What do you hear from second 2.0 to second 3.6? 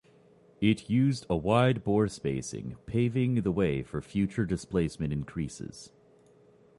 spacing, paving the